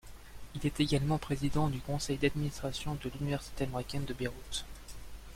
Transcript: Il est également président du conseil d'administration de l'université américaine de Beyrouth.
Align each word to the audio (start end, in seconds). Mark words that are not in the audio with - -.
Il 0.55 0.65
est 0.65 0.79
également 0.79 1.19
président 1.19 1.67
du 1.67 1.79
conseil 1.79 2.17
d'administration 2.17 2.95
de 2.95 3.11
l'université 3.13 3.65
américaine 3.65 4.03
de 4.05 4.15
Beyrouth. 4.15 4.65